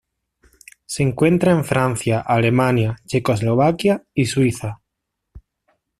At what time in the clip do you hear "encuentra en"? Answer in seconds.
1.03-1.63